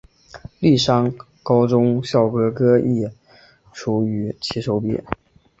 [0.57, 1.13] 丽山
[1.43, 3.07] 高中校歌歌词亦
[3.71, 4.99] 出于其手笔。